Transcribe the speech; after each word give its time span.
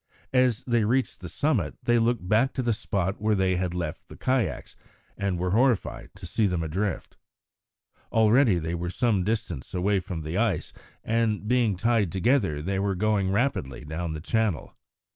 As 0.33 0.63
they 0.63 0.83
reached 0.83 1.19
the 1.19 1.29
summit 1.29 1.77
they 1.83 1.99
looked 1.99 2.27
back 2.27 2.53
to 2.53 2.63
the 2.63 2.73
spot 2.73 3.21
where 3.21 3.35
they 3.35 3.57
had 3.57 3.75
left 3.75 4.09
the 4.09 4.17
kayaks, 4.17 4.75
and 5.15 5.37
were 5.37 5.51
horrified 5.51 6.09
to 6.15 6.25
see 6.25 6.47
them 6.47 6.63
adrift. 6.63 7.17
Already 8.11 8.57
they 8.57 8.73
were 8.73 8.89
some 8.89 9.23
distance 9.23 9.75
away 9.75 9.99
from 9.99 10.23
the 10.23 10.39
ice, 10.39 10.73
and, 11.03 11.47
being 11.47 11.77
tied 11.77 12.11
together, 12.11 12.63
they 12.63 12.79
were 12.79 12.95
going 12.95 13.29
rapidly 13.29 13.85
down 13.85 14.13
the 14.13 14.19
channel. 14.21 14.75